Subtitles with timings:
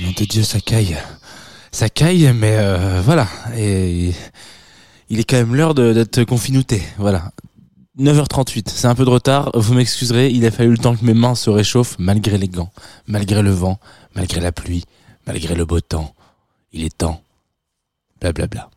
[0.00, 0.96] Nom de Dieu, ça caille.
[1.70, 3.28] Ça caille, mais euh, voilà.
[3.56, 4.12] Et
[5.10, 6.82] il est quand même l'heure d'être confinouté.
[6.98, 7.32] Voilà.
[7.98, 9.50] 9h38, c'est un peu de retard.
[9.54, 12.70] Vous m'excuserez, il a fallu le temps que mes mains se réchauffent malgré les gants,
[13.06, 13.78] malgré le vent,
[14.14, 14.84] malgré la pluie,
[15.26, 16.14] malgré le beau temps.
[16.72, 17.22] Il est temps.
[18.20, 18.70] Blablabla.
[18.70, 18.73] Confinons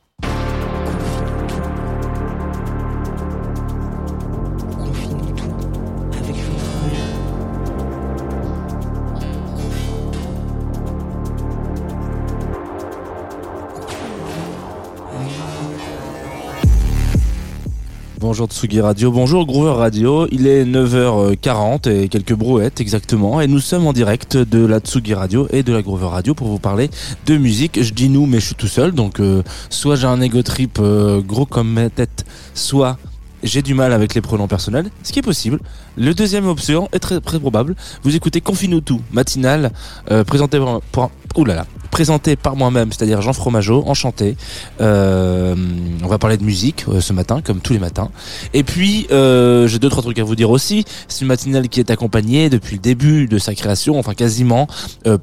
[18.30, 20.28] Bonjour Tsugi Radio, bonjour Groover Radio.
[20.32, 23.40] Il est 9h40 et quelques brouettes exactement.
[23.40, 26.48] Et nous sommes en direct de la Tsugi Radio et de la Groover Radio pour
[26.48, 26.90] vous parler
[27.26, 27.82] de musique.
[27.82, 28.92] Je dis nous, mais je suis tout seul.
[28.92, 32.98] Donc, euh, soit j'ai un ego trip euh, gros comme ma tête, soit
[33.44, 35.60] j'ai du mal avec les pronoms personnels, ce qui est possible.
[35.96, 37.76] Le deuxième option est très, très probable.
[38.04, 39.72] Vous écoutez Confine tout, matinale,
[40.12, 40.60] euh, présenté
[40.92, 41.12] par,
[41.46, 44.38] là, présenté par moi-même, c'est-à-dire Jean Fromageau, enchanté.
[44.82, 45.56] Euh,
[46.04, 48.10] on va parler de musique euh, ce matin, comme tous les matins.
[48.54, 50.86] Et puis, euh, j'ai deux, trois trucs à vous dire aussi.
[51.08, 54.68] C'est une matinale qui est accompagnée depuis le début de sa création, enfin quasiment,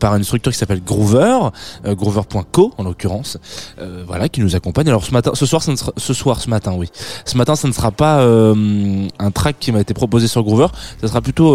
[0.00, 1.50] par une structure qui s'appelle Groover,
[1.86, 3.38] Groover.co en l'occurrence,
[4.06, 4.88] voilà, qui nous accompagne.
[4.88, 6.88] Alors ce matin, ce soir, ne sera, ce soir, ce matin, oui.
[7.24, 10.68] Ce matin, ça ne sera pas un track qui m'a été proposé sur Groover,
[11.00, 11.54] ça sera plutôt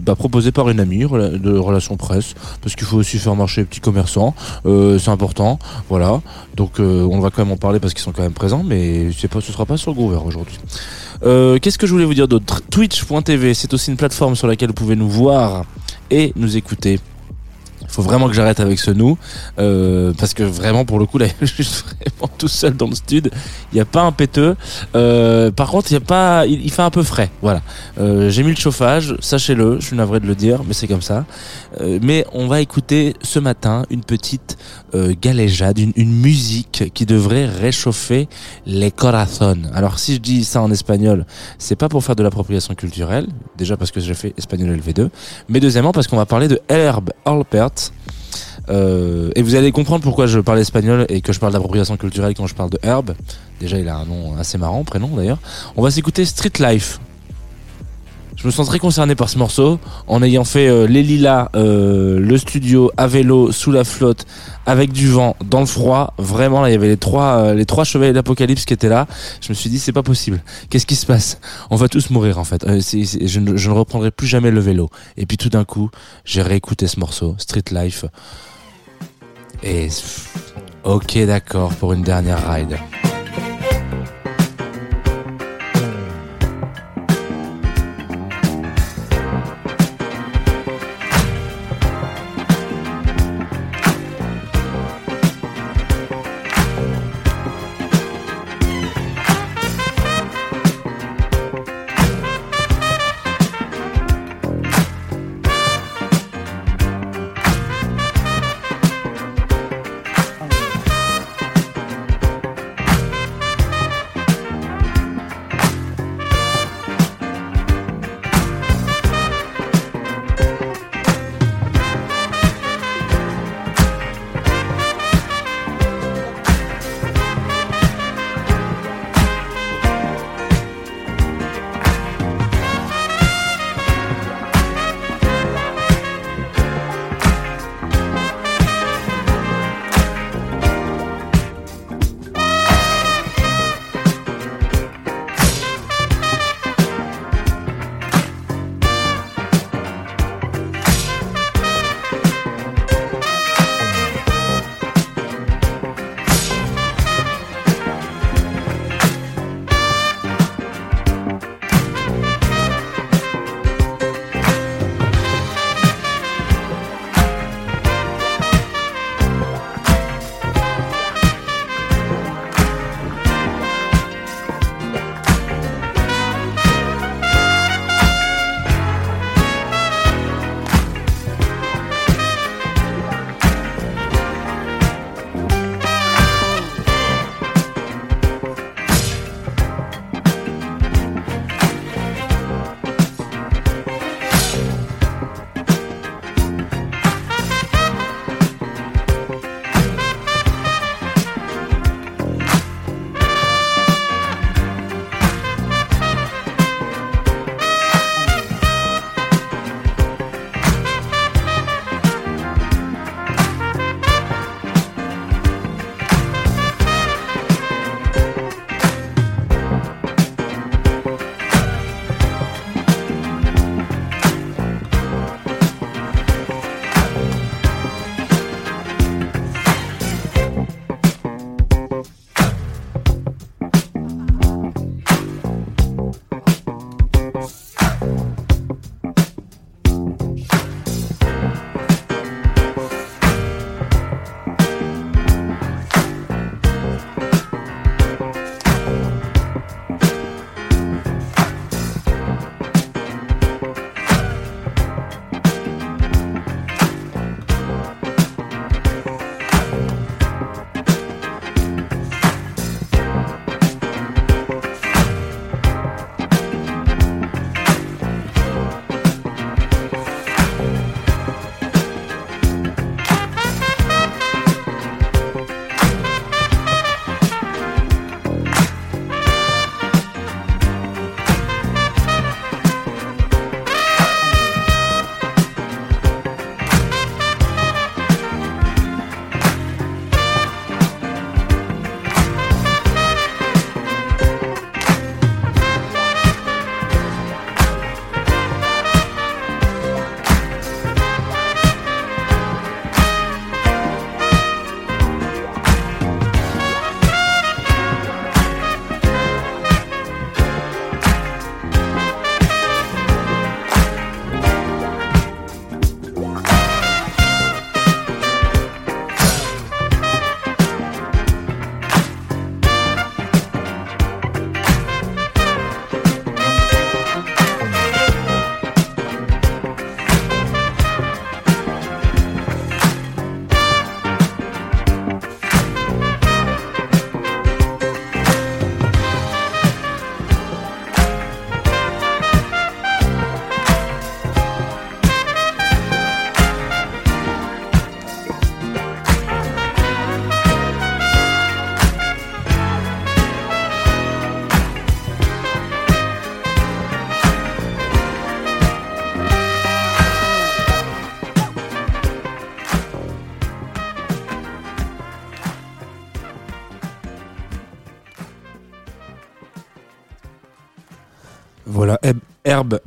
[0.00, 4.34] bah, proposé par une amie de relations presse, parce qu'il faut aussi faire marcher commerçants,
[4.66, 5.58] euh, c'est important,
[5.88, 6.20] voilà.
[6.56, 9.10] Donc euh, on va quand même en parler parce qu'ils sont quand même présents, mais
[9.30, 10.58] pas, ce sera pas sur Groover aujourd'hui.
[11.24, 12.62] Euh, Qu'est-ce que je voulais vous dire d'autre?
[12.70, 15.64] Twitch.tv, c'est aussi une plateforme sur laquelle vous pouvez nous voir
[16.10, 17.00] et nous écouter.
[17.94, 19.16] Faut vraiment que j'arrête avec ce nous,
[19.60, 22.96] euh, parce que vraiment pour le coup là, je suis vraiment tout seul dans le
[22.96, 23.30] stud.
[23.70, 24.56] Il n'y a pas un péteux.
[24.96, 27.30] Euh, par contre, il y a pas, il, il fait un peu frais.
[27.40, 27.62] Voilà.
[28.00, 29.78] Euh, J'ai mis le chauffage, sachez-le.
[29.78, 31.24] Je suis navré de le dire, mais c'est comme ça.
[31.80, 34.56] Euh, mais on va écouter ce matin une petite
[34.94, 38.28] euh, galéjade, une, une musique qui devrait réchauffer
[38.66, 39.70] les corazones.
[39.72, 41.26] Alors si je dis ça en espagnol,
[41.58, 43.26] c'est pas pour faire de l'appropriation culturelle,
[43.56, 45.10] déjà parce que j'ai fait espagnol LV2,
[45.48, 47.83] mais deuxièmement parce qu'on va parler de Herb Alpert.
[48.70, 52.34] Euh, et vous allez comprendre pourquoi je parle espagnol et que je parle d'appropriation culturelle
[52.34, 53.14] quand je parle de Herb.
[53.60, 55.38] Déjà, il a un nom assez marrant, prénom d'ailleurs.
[55.76, 57.00] On va s'écouter Street Life.
[58.36, 62.18] Je me sens très concerné par ce morceau en ayant fait euh, les lilas, euh,
[62.18, 64.26] le studio à vélo sous la flotte
[64.66, 66.12] avec du vent dans le froid.
[66.18, 69.06] Vraiment là, il y avait les trois euh, les trois chevaliers d'apocalypse qui étaient là.
[69.40, 70.42] Je me suis dit c'est pas possible.
[70.68, 71.38] Qu'est-ce qui se passe?
[71.70, 72.64] On va tous mourir en fait.
[72.64, 74.90] Euh, je, ne, je ne reprendrai plus jamais le vélo.
[75.16, 75.90] Et puis tout d'un coup,
[76.26, 78.04] j'ai réécouté ce morceau Street Life.
[79.66, 79.88] Et
[80.84, 82.78] ok d'accord pour une dernière ride.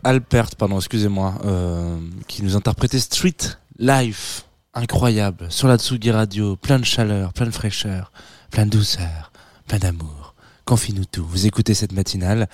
[0.04, 1.98] Alpert, pardon, excusez-moi, euh,
[2.28, 3.36] qui nous interprétait Street
[3.80, 8.12] Life, incroyable, sur la Tsugi Radio, plein de chaleur, plein de fraîcheur,
[8.50, 9.32] plein de douceur,
[9.68, 10.36] plein d'amour.
[10.66, 11.26] Confie-nous tout.
[11.26, 12.48] Vous écoutez cette matinale,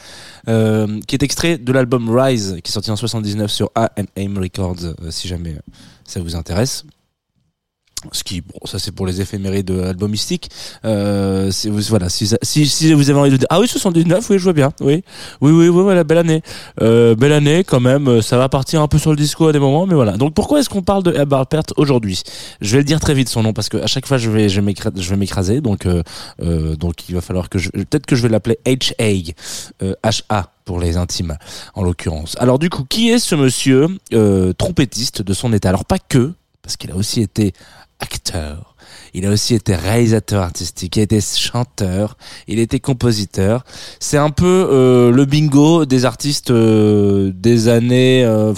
[0.47, 4.83] euh, qui est extrait de l'album Rise, qui est sorti en 79 sur A&M Records,
[4.83, 5.57] euh, si jamais
[6.05, 6.85] ça vous intéresse.
[8.11, 10.49] Ce qui, bon, ça c'est pour les éphémérides de albumistiques.
[10.85, 11.51] Euh,
[11.89, 15.03] voilà, si, vous avez envie de dire, ah oui, 79, oui, je vois bien, oui,
[15.41, 16.41] oui, oui, oui, voilà, belle année,
[16.81, 18.07] euh, belle année quand même.
[18.07, 20.17] euh, Ça va partir un peu sur le disco à des moments, mais voilà.
[20.17, 22.21] Donc pourquoi est-ce qu'on parle de Herb Alpert aujourd'hui?
[22.61, 24.49] Je vais le dire très vite son nom parce que à chaque fois je vais,
[24.49, 26.03] je vais m'écraser, donc, euh,
[26.41, 29.33] euh, donc il va falloir que je, peut-être que je vais l'appeler H.A.
[29.83, 30.51] euh, H.A.
[30.65, 31.37] pour les intimes,
[31.73, 32.35] en l'occurrence.
[32.39, 33.87] Alors du coup, qui est ce monsieur
[34.57, 35.69] trompettiste de son état?
[35.69, 37.53] Alors pas que, parce qu'il a aussi été
[38.03, 38.75] acteur.
[39.13, 42.17] Il a aussi été réalisateur artistique, il a été chanteur,
[42.47, 43.63] il a été compositeur.
[43.99, 48.23] C'est un peu euh, le bingo des artistes euh, des années...
[48.25, 48.53] euh,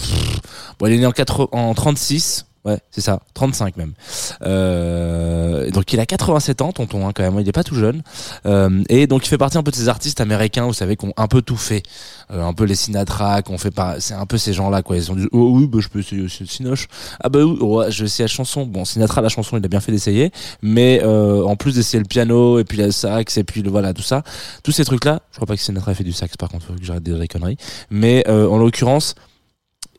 [0.79, 3.93] bon, il est né en, 80 en 36, ouais, c'est ça, 35 même.
[4.41, 8.01] Euh, donc il a 87 ans, tonton, hein, quand même, il est pas tout jeune.
[8.45, 11.05] Euh, et donc il fait partie un peu de ces artistes américains, vous savez, qui
[11.05, 11.83] ont un peu tout fait.
[12.31, 13.99] Euh, un peu les Sinatra, qu'on fait pas...
[13.99, 14.97] C'est un peu ces gens-là, quoi.
[14.97, 16.87] Ils ont dit, oh oui, bah, je peux essayer aussi le Sinoche.
[17.19, 18.65] Ah bah oui, ouais, je essayer la chanson.
[18.65, 20.31] Bon, Sinatra, la chanson, il a bien fait d'essayer.
[20.63, 23.93] Mais euh, en plus d'essayer le piano, et puis la sax, et puis le, voilà,
[23.93, 24.23] tout ça,
[24.63, 26.73] tous ces trucs-là, je crois pas que Sinatra ait fait du sax, par contre, faut
[26.73, 27.57] que j'arrête des conneries.
[27.91, 29.13] Mais euh, en l'occurrence,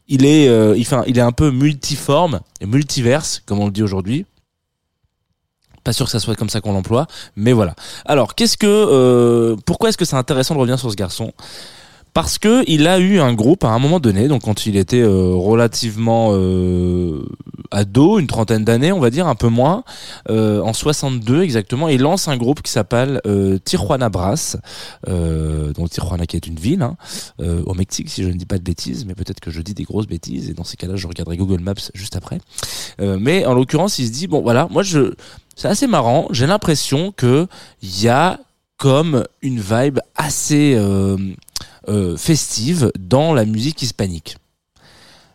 [0.09, 4.27] il est, euh, il, est un peu multiforme et multiverse, comme on le dit aujourd'hui.
[5.85, 7.75] Pas sûr que ça soit comme ça qu'on l'emploie, mais voilà.
[8.05, 11.33] Alors, qu'est-ce que, euh, pourquoi est-ce que c'est intéressant de revenir sur ce garçon?
[12.17, 15.03] Parce que il a eu un groupe à un moment donné, donc quand il était
[15.03, 17.29] euh, relativement euh,
[17.71, 19.85] ado, une trentaine d'années, on va dire, un peu moins,
[20.31, 24.57] euh, en 62 exactement, il lance un groupe qui s'appelle euh, Tijuana Brass,
[25.09, 26.97] euh, donc Tijuana qui est une ville hein,
[27.43, 29.75] euh, au Mexique, si je ne dis pas de bêtises, mais peut-être que je dis
[29.75, 32.39] des grosses bêtises, et dans ces cas-là, je regarderai Google Maps juste après.
[32.99, 35.13] Mais en l'occurrence, il se dit bon voilà, moi je,
[35.55, 36.29] c'est assez marrant.
[36.31, 37.47] J'ai l'impression que
[37.83, 38.41] il y a
[38.79, 40.79] comme une vibe assez
[41.89, 44.37] euh, festive dans la musique hispanique.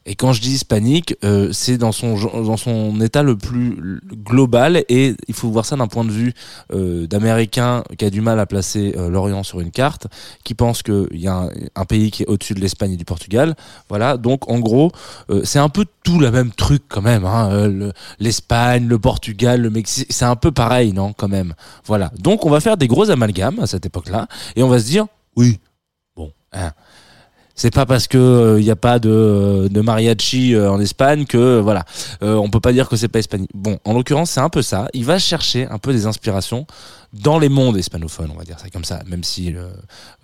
[0.08, 4.84] Et quand je dis hispanique, euh, c'est dans son dans son état le plus global
[4.90, 6.34] et il faut voir ça d'un point de vue
[6.74, 10.08] euh, d'américain qui a du mal à placer l'Orient sur une carte,
[10.44, 13.56] qui pense qu'il y a un, pays qui est au-dessus de l'Espagne et du Portugal.
[13.90, 14.92] Voilà, donc en gros,
[15.44, 17.26] c'est un peu tout le même truc quand même.
[17.26, 21.54] Hein, euh, le- l'Espagne, le Portugal, le Mexique, c'est un peu pareil, non Quand même.
[21.86, 22.12] Voilà.
[22.18, 25.06] Donc on va faire des gros amalgames à cette époque-là et on va se dire,
[25.36, 25.60] oui,
[26.54, 26.72] hein,
[27.62, 31.38] c'est pas parce que il n'y a pas de, de mariachi euh, en Espagne que
[31.38, 31.84] euh, voilà,
[32.24, 33.52] euh, on peut pas dire que c'est pas hispanique.
[33.54, 34.88] Bon, en l'occurrence, c'est un peu ça.
[34.94, 36.66] Il va chercher un peu des inspirations
[37.14, 39.02] dans les mondes hispanophones, on va dire ça comme ça.
[39.06, 39.68] Même si euh,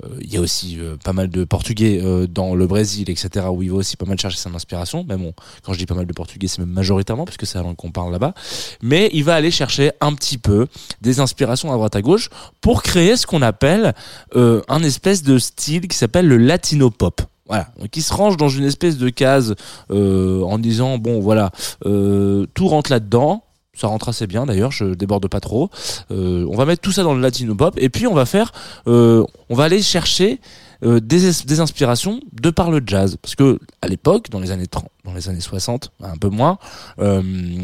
[0.03, 3.47] euh, il y a aussi euh, pas mal de Portugais euh, dans le Brésil, etc.
[3.51, 5.05] Où il va aussi pas mal chercher son inspiration.
[5.07, 7.63] Mais bon, quand je dis pas mal de Portugais, c'est même majoritairement puisque c'est la
[7.63, 8.33] langue qu'on parle là-bas.
[8.81, 10.67] Mais il va aller chercher un petit peu
[11.01, 12.29] des inspirations à droite à gauche
[12.61, 13.93] pour créer ce qu'on appelle
[14.35, 17.21] un espèce de style qui s'appelle le latino pop.
[17.47, 19.55] Voilà, donc se range dans une espèce de case
[19.89, 21.51] euh, en disant bon voilà
[21.85, 23.43] euh, tout rentre là-dedans.
[23.79, 25.69] Ça rentre assez bien d'ailleurs, je déborde pas trop.
[26.09, 28.51] Euh, on va mettre tout ça dans le latino pop et puis on va faire,
[28.87, 30.41] euh, on va aller chercher
[30.83, 33.17] euh, des, es- des inspirations de par le jazz.
[33.21, 36.57] Parce que à l'époque dans les années 30 dans les années 60 un peu moins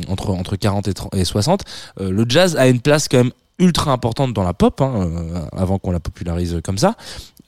[0.08, 1.63] entre entre 40 et, 30 et 60
[2.00, 5.10] euh, le jazz a une place quand même ultra importante dans la pop hein,
[5.51, 6.96] avant qu'on la popularise comme ça.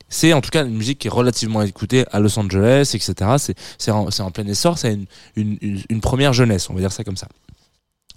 [0.08, 3.32] C'est en tout cas une musique qui est relativement écoutée à Los Angeles etc
[3.78, 7.04] c'est en, en plein essor c'est une, une, une première jeunesse on va dire ça
[7.04, 7.28] comme ça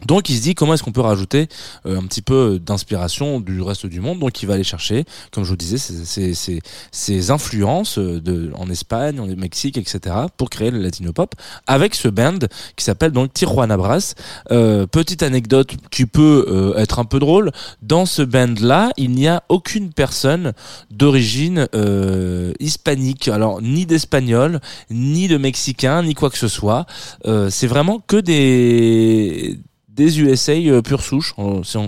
[0.06, 1.48] donc il se dit comment est-ce qu'on peut rajouter
[1.86, 4.18] euh, un petit peu d'inspiration du reste du monde?
[4.18, 6.60] Donc il va aller chercher, comme je vous disais, ces, ces, ces,
[6.92, 10.14] ces influences euh, de, en Espagne, en Mexique, etc.
[10.36, 11.34] pour créer le latino pop
[11.66, 12.38] avec ce band
[12.76, 14.14] qui s'appelle donc Tijuana Brass.
[14.50, 17.50] Euh, petite anecdote qui peut euh, être un peu drôle.
[17.82, 20.52] Dans ce band-là, il n'y a aucune personne
[20.90, 23.28] d'origine euh, hispanique.
[23.28, 26.86] Alors ni d'espagnol, ni de mexicain, ni quoi que ce soit.
[27.26, 29.58] Euh, c'est vraiment que des
[29.98, 31.34] des USA euh, pure souche,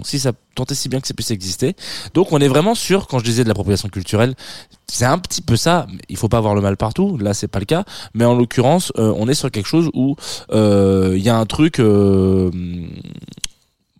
[0.05, 1.77] si, ça tentait si bien que ça puisse exister.
[2.13, 4.35] Donc on est vraiment sûr, quand je disais de l'appropriation culturelle,
[4.89, 5.87] c'est un petit peu ça.
[6.09, 7.85] Il faut pas avoir le mal partout, là c'est pas le cas.
[8.13, 10.17] Mais en l'occurrence, euh, on est sur quelque chose où
[10.51, 11.81] euh, il y a un truc...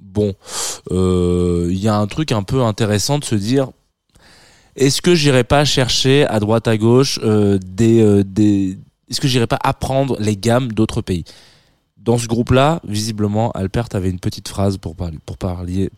[0.01, 0.35] bon,
[0.91, 3.69] il y a un truc un peu intéressant de se dire...
[4.77, 8.79] Est-ce que j'irai pas chercher à droite à gauche des
[9.11, 11.25] est-ce que j'irai pas apprendre les gammes d'autres pays?
[12.03, 15.19] Dans ce groupe-là, visiblement, Alpert avait une petite phrase pour parler,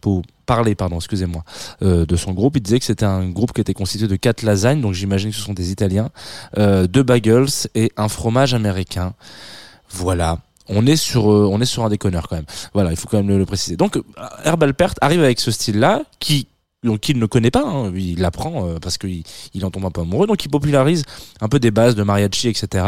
[0.01, 1.45] pour parler, pardon, excusez-moi,
[1.83, 2.57] euh, de son groupe.
[2.57, 5.37] Il disait que c'était un groupe qui était constitué de quatre lasagnes, donc j'imagine que
[5.37, 6.11] ce sont des Italiens,
[6.59, 9.15] euh, deux bagels et un fromage américain.
[9.91, 10.39] Voilà.
[10.69, 12.47] On est sur, euh, on est sur un déconneur quand même.
[12.73, 13.77] Voilà, il faut quand même le, le préciser.
[13.77, 14.03] Donc, euh,
[14.45, 16.49] Herb Alpert arrive avec ce style-là, qui
[17.01, 17.93] qu'il ne connaît pas, hein.
[17.95, 19.23] il l'apprend euh, parce qu'il
[19.55, 21.05] il en tombe un peu amoureux, donc il popularise
[21.41, 22.85] un peu des bases de mariachi, etc.,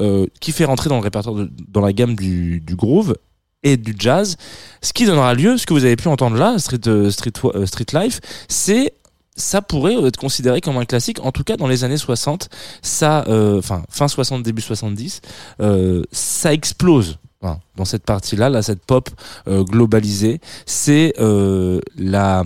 [0.00, 3.14] euh, qui fait rentrer dans le répertoire, de- dans la gamme du, du groove
[3.62, 4.36] et du jazz,
[4.82, 7.66] ce qui donnera lieu, ce que vous avez pu entendre là, Street, euh, Street, euh,
[7.66, 8.92] Street Life, c'est
[9.38, 12.48] ça pourrait être considéré comme un classique, en tout cas dans les années 60,
[12.80, 15.20] ça, euh, fin 60, début 70,
[15.60, 17.18] euh, ça explose.
[17.42, 19.10] Enfin, dans cette partie-là, là, cette pop
[19.46, 22.44] euh, globalisée, c'est la,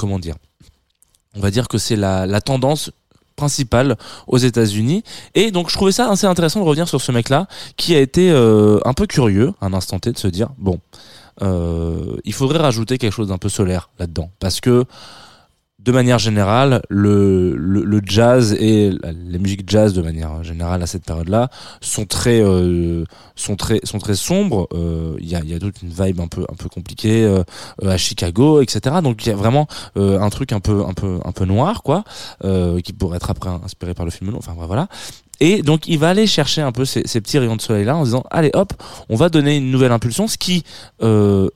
[0.00, 0.36] comment dire,
[1.36, 2.90] on va dire que c'est la, tendance
[3.36, 5.04] principale aux États-Unis.
[5.34, 8.30] Et donc je trouvais ça assez intéressant de revenir sur ce mec-là, qui a été
[8.30, 10.80] euh, un peu curieux, un instant T, de se dire bon,
[11.42, 14.84] euh, il faudrait rajouter quelque chose d'un peu solaire là-dedans, parce que
[15.82, 20.82] de manière générale, le, le, le jazz et la- les musiques jazz de manière générale
[20.82, 21.48] à cette période-là
[21.80, 24.68] sont très euh, sont très sont très sombres.
[24.74, 27.42] Euh, Il y, a, y a toute une vibe un peu un peu compliquée euh,
[27.82, 28.96] euh, à Chicago, etc.
[29.02, 31.82] Donc il y a vraiment euh, un truc un peu un peu un peu noir,
[31.82, 32.04] quoi,
[32.44, 34.34] euh, qui pourrait être après inspiré par le film.
[34.36, 34.88] Enfin bref, voilà.
[35.40, 37.96] Et donc il va aller chercher un peu ces, ces petits rayons de soleil là
[37.96, 38.74] en disant allez hop,
[39.08, 40.62] on va donner une nouvelle impulsion, ce qui
[41.02, 41.48] euh,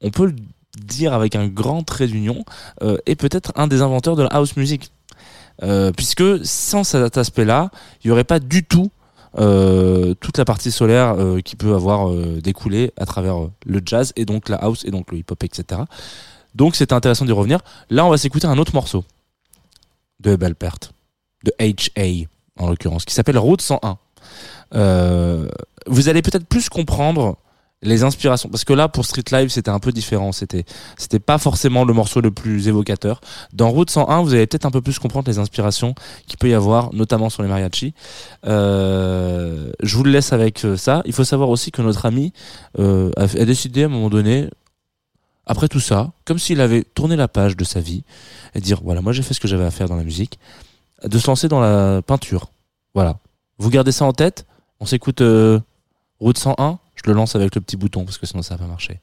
[0.00, 0.32] on peut
[0.76, 2.44] dire avec un grand trait d'union
[2.82, 4.90] euh, est peut-être un des inventeurs de la house music.
[5.62, 7.70] Euh, puisque sans cet aspect-là,
[8.04, 8.90] il n'y aurait pas du tout
[9.38, 12.10] euh, toute la partie solaire euh, qui peut avoir
[12.42, 15.82] découlé à travers le jazz et donc la house et donc le hip-hop, etc.
[16.54, 17.60] Donc c'est intéressant d'y revenir.
[17.90, 19.04] Là, on va s'écouter un autre morceau
[20.20, 20.78] de Belpert,
[21.44, 22.26] de H.A.
[22.62, 23.98] en l'occurrence, qui s'appelle Route 101.
[24.74, 25.48] Euh,
[25.86, 27.36] vous allez peut-être plus comprendre
[27.82, 28.48] les inspirations.
[28.48, 30.32] Parce que là pour Street Live c'était un peu différent.
[30.32, 30.64] C'était
[30.96, 33.20] c'était pas forcément le morceau le plus évocateur.
[33.52, 35.94] Dans Route 101 vous allez peut-être un peu plus comprendre les inspirations
[36.26, 37.94] qu'il peut y avoir notamment sur les mariachis.
[38.46, 41.02] Euh, je vous le laisse avec euh, ça.
[41.04, 42.32] Il faut savoir aussi que notre ami
[42.78, 44.48] euh, a, décidé à un moment donné
[45.46, 48.04] après tout ça comme s'il avait tourné la page de sa vie
[48.54, 50.38] et dire voilà moi j'ai fait ce que j'avais à faire dans la musique
[51.04, 52.50] de se lancer dans la peinture.
[52.94, 53.18] Voilà.
[53.58, 54.46] Vous gardez ça en tête?
[54.80, 55.22] On s'écoute
[56.18, 58.70] Route 101 je le lance avec le petit bouton parce que sinon ça va pas
[58.70, 59.00] marcher.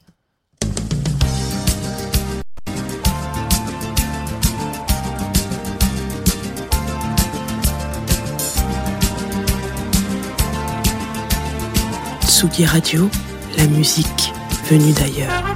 [12.23, 13.09] Tsugi Radio,
[13.57, 14.33] la musique
[14.69, 15.52] venue d'ailleurs.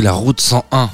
[0.00, 0.90] La route 101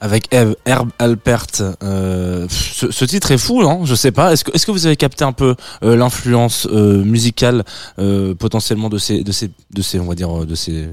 [0.00, 1.46] avec Eve, Herb Alpert.
[1.82, 4.32] Euh, ce, titre est fou, non Je sais pas.
[4.32, 7.64] Est-ce que, est-ce que vous avez capté un peu euh, l'influence euh, musicale
[8.38, 10.88] potentiellement de ces, de ces, de ces, on va dire, de ces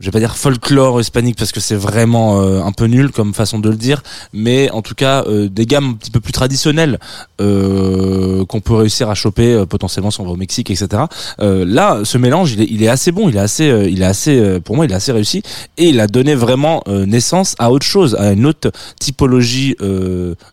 [0.00, 3.34] je vais pas dire folklore hispanique parce que c'est vraiment euh, un peu nul comme
[3.34, 6.32] façon de le dire, mais en tout cas euh, des gammes un petit peu plus
[6.32, 6.98] traditionnelles
[7.40, 11.02] euh, qu'on peut réussir à choper euh, potentiellement si on va au Mexique, etc.
[11.40, 14.00] Euh, là, ce mélange, il est, il est assez bon, il est assez, euh, il
[14.00, 15.42] est assez, pour moi, il est assez réussi
[15.76, 19.76] et il a donné vraiment naissance à autre chose, à une autre typologie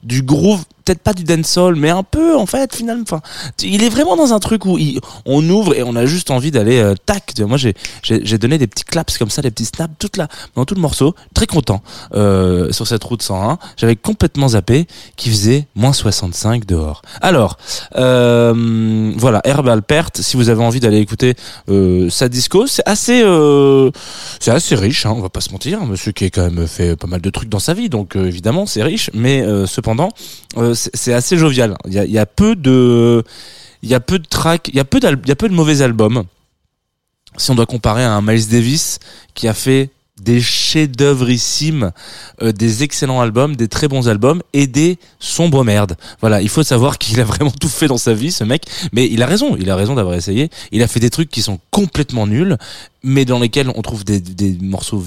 [0.04, 0.64] du groove.
[0.88, 3.20] Peut-être pas du dancehall, mais un peu en fait finalement.
[3.62, 4.80] Il est vraiment dans un truc où
[5.26, 7.34] on ouvre et on a juste envie d'aller euh, tac.
[7.40, 10.76] Moi, j'ai donné des petits claps comme ça, des petits snaps toute la dans tout
[10.76, 11.14] le morceau.
[11.34, 11.84] Très content
[12.16, 13.60] euh, sur cette route 101.
[13.76, 17.02] J'avais complètement zappé qui faisait moins 65 dehors.
[17.20, 17.58] Alors
[17.98, 20.12] euh, voilà, Herb Alpert.
[20.16, 21.34] Si vous avez envie d'aller écouter
[22.10, 23.26] sa disco, c'est assez
[24.40, 25.06] c'est assez riche.
[25.06, 25.82] Hein, on va pas se mentir.
[25.82, 28.16] Un Monsieur qui a quand même fait pas mal de trucs dans sa vie, donc
[28.16, 29.12] évidemment c'est riche.
[29.14, 30.14] Mais cependant,
[30.94, 31.76] c'est assez jovial.
[31.86, 33.24] Il y a, peu de
[33.84, 35.54] il y a peu de tracks, il y a peu il y a peu de
[35.54, 36.24] mauvais albums.
[37.38, 39.00] Si on doit comparer à un Miles Davis
[39.36, 41.92] qui a fait des chefs-d'œuvreissimes,
[42.42, 45.96] euh, des excellents albums, des très bons albums et des sombres merdes.
[46.22, 48.64] Voilà, il faut savoir qu'il a vraiment tout fait dans sa vie, ce mec.
[48.94, 50.50] Mais il a raison, il a raison d'avoir essayé.
[50.72, 52.58] Il a fait des trucs qui sont complètement nuls,
[53.04, 55.04] mais dans lesquels on trouve des, des morceaux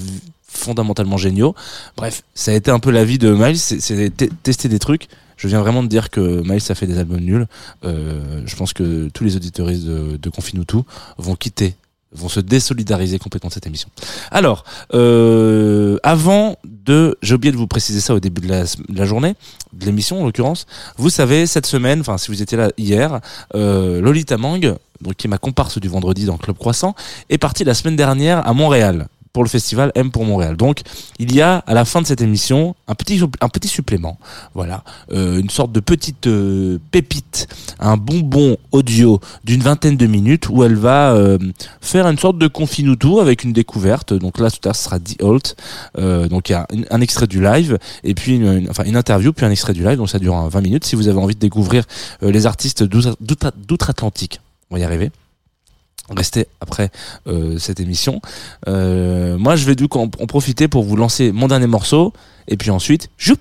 [0.47, 1.55] fondamentalement géniaux.
[1.97, 4.79] Bref, ça a été un peu la vie de Miles, c'est c'est te- tester des
[4.79, 5.07] trucs.
[5.41, 7.47] Je viens vraiment de dire que Miles a fait des albums nuls.
[7.83, 10.77] Euh, je pense que tous les auditoristes de, de Confinutu
[11.17, 11.73] vont quitter,
[12.13, 13.89] vont se désolidariser complètement de cette émission.
[14.29, 18.95] Alors, euh, avant de, j'ai oublié de vous préciser ça au début de la, de
[18.95, 19.33] la journée,
[19.73, 20.67] de l'émission en l'occurrence.
[20.97, 23.19] Vous savez, cette semaine, enfin si vous étiez là hier,
[23.55, 24.75] euh, Lolita Mang,
[25.17, 26.93] qui est ma comparse du vendredi dans Club Croissant,
[27.31, 30.57] est partie la semaine dernière à Montréal pour le festival M pour Montréal.
[30.57, 30.81] Donc,
[31.19, 34.17] il y a à la fin de cette émission un petit un petit supplément,
[34.53, 37.47] voilà, euh, une sorte de petite euh, pépite,
[37.79, 41.37] un bonbon audio d'une vingtaine de minutes où elle va euh,
[41.81, 44.13] faire une sorte de confinuto avec une découverte.
[44.13, 45.55] Donc là, tout à l'heure, ce sera The Alt.
[45.97, 49.33] Euh, donc il y a un, extrait du live et puis une, enfin une interview
[49.33, 49.97] puis un extrait du live.
[49.97, 50.85] Donc ça dure un 20 minutes.
[50.85, 51.83] Si vous avez envie de découvrir
[52.23, 54.39] euh, les artistes d'outre- d'outre- d'outre-Atlantique,
[54.69, 55.11] on va y arriver.
[56.15, 56.91] Restez après
[57.27, 58.21] euh, cette émission.
[58.67, 62.13] Euh, moi, je vais du coup en, profiter pour vous lancer mon dernier morceau
[62.47, 63.39] et puis ensuite, joup,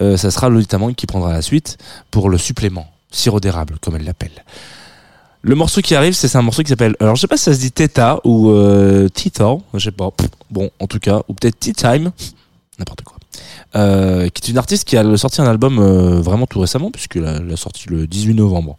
[0.00, 1.76] euh, ça sera Lolita Mang qui prendra la suite
[2.10, 4.44] pour le supplément sirop d'érable, comme elle l'appelle.
[5.42, 6.96] Le morceau qui arrive, c'est un morceau qui s'appelle.
[7.00, 10.10] Alors, je sais pas si ça se dit Theta ou euh, Tita, je sais pas.
[10.50, 12.10] Bon, en tout cas, ou peut-être Tea Time,
[12.78, 13.16] n'importe quoi.
[13.72, 15.78] Qui est une artiste qui a sorti un album
[16.20, 18.78] vraiment tout récemment, puisqu'elle a, elle a sorti le 18 novembre.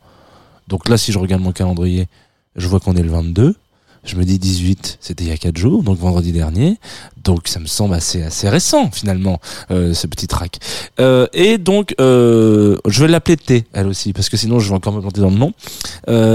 [0.68, 2.08] Donc là, si je regarde mon calendrier,
[2.56, 3.56] je vois qu'on est le 22.
[4.04, 6.78] Je me dis 18, c'était il y a 4 jours, donc vendredi dernier.
[7.24, 9.40] Donc ça me semble assez assez récent finalement
[9.72, 10.58] euh, ce petit track.
[11.00, 14.76] Euh, et donc euh, je vais l'appeler T elle aussi parce que sinon je vais
[14.76, 15.54] encore me planter dans le nom.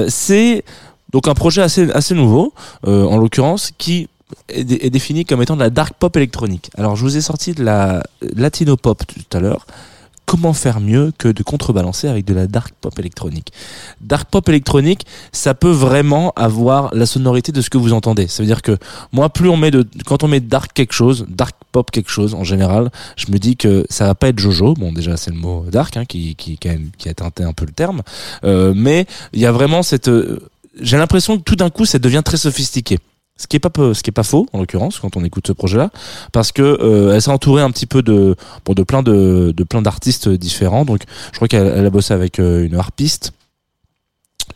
[0.08, 0.62] C'est
[1.12, 2.52] donc un projet assez assez nouveau
[2.86, 4.08] en l'occurrence qui
[4.50, 6.70] est, est défini comme étant de la dark pop électronique.
[6.76, 9.66] Alors je vous ai sorti de la latino pop tout à l'heure.
[10.34, 13.52] Comment faire mieux que de contrebalancer avec de la dark pop électronique
[14.00, 18.26] Dark pop électronique, ça peut vraiment avoir la sonorité de ce que vous entendez.
[18.26, 18.76] Ça veut dire que
[19.12, 22.34] moi, plus on met de, quand on met dark quelque chose, dark pop quelque chose
[22.34, 24.74] en général, je me dis que ça va pas être Jojo.
[24.74, 27.72] Bon, déjà c'est le mot dark hein, qui, qui, qui a teinté un peu le
[27.72, 28.02] terme,
[28.42, 30.08] Euh, mais il y a vraiment cette.
[30.08, 30.40] euh,
[30.80, 32.98] J'ai l'impression que tout d'un coup, ça devient très sophistiqué.
[33.36, 35.52] Ce qui est pas ce qui est pas faux en l'occurrence quand on écoute ce
[35.52, 35.90] projet-là,
[36.30, 39.64] parce que euh, elle s'est entourée un petit peu de bon, de plein de de
[39.64, 40.84] plein d'artistes différents.
[40.84, 43.32] Donc je crois qu'elle elle a bossé avec euh, une harpiste.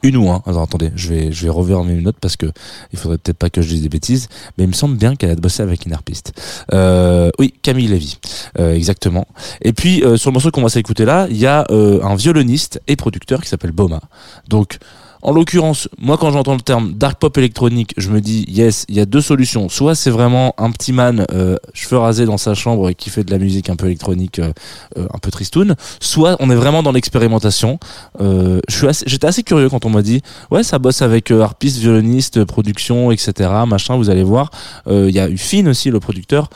[0.04, 0.42] Une ou un.
[0.46, 2.46] Alors attendez, je vais je vais revoir mes notes parce que
[2.92, 5.30] il faudrait peut-être pas que je dise des bêtises, mais il me semble bien qu'elle
[5.30, 6.32] a bossé avec une harpiste.
[6.72, 8.18] Euh, oui, Camille Lévy,
[8.60, 9.26] euh, exactement.
[9.60, 12.14] Et puis euh, sur le morceau qu'on va s'écouter là, il y a euh, un
[12.14, 14.00] violoniste et producteur qui s'appelle Boma.
[14.48, 14.78] Donc
[15.22, 18.94] en l'occurrence, moi quand j'entends le terme dark pop électronique, je me dis yes, il
[18.94, 19.68] y a deux solutions.
[19.68, 23.24] Soit c'est vraiment un petit man euh, cheveux rasés dans sa chambre et qui fait
[23.24, 24.52] de la musique un peu électronique, euh,
[24.96, 25.74] euh, un peu tristoun.
[26.00, 27.78] Soit on est vraiment dans l'expérimentation.
[28.20, 31.30] Euh, je suis assez- j'étais assez curieux quand on m'a dit ouais ça bosse avec
[31.30, 33.50] euh, harpiste, violoniste, production, etc.
[33.66, 34.50] Machin, vous allez voir.
[34.86, 36.48] Euh, Il y a eu Finn aussi le producteur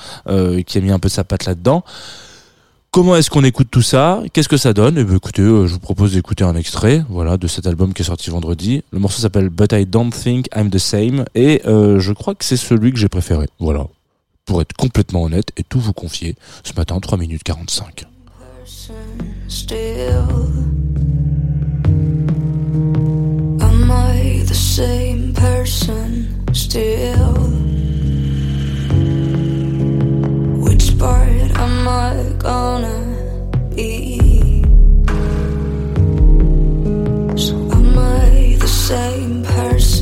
[0.66, 1.82] qui a mis un peu sa patte là-dedans.
[2.92, 4.22] Comment est-ce qu'on écoute tout ça?
[4.34, 4.98] Qu'est-ce que ça donne?
[4.98, 8.02] Eh ben, écoutez, euh, je vous propose d'écouter un extrait, voilà, de cet album qui
[8.02, 8.84] est sorti vendredi.
[8.90, 12.44] Le morceau s'appelle But I Don't Think I'm the Same et euh, je crois que
[12.44, 13.46] c'est celui que j'ai préféré.
[13.58, 13.86] Voilà,
[14.44, 16.36] pour être complètement honnête et tout vous confier.
[16.64, 18.04] Ce matin, 3 minutes 45.
[19.48, 20.28] still?
[23.58, 27.81] Am I the same person still?
[31.02, 32.96] Part I'm I gonna
[33.74, 34.62] be
[37.36, 40.01] So am I the same person?